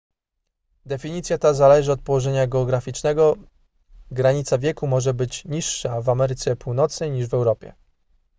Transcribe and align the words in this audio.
definicja 0.85 1.37
ta 1.37 1.53
zależy 1.53 1.91
od 1.91 2.01
położenia 2.01 2.47
geograficznego 2.47 3.35
granica 4.11 4.57
wieku 4.57 4.87
może 4.87 5.13
być 5.13 5.45
niższa 5.45 6.01
w 6.01 6.09
ameryce 6.09 6.55
północnej 6.55 7.11
niż 7.11 7.27
w 7.27 7.33
europie 7.33 7.73